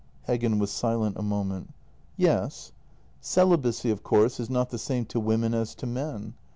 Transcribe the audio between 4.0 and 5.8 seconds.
course, is not the same to women as